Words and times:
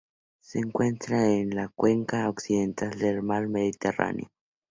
Se 0.41 0.57
encuentra 0.57 1.27
en 1.29 1.51
la 1.55 1.67
cuenca 1.69 2.27
occidental 2.27 2.97
del 2.97 3.21
Mar 3.21 3.47
Mediterráneo. 3.49 4.31